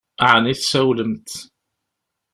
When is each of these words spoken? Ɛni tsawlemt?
Ɛni 0.31 0.53
tsawlemt? 0.55 1.29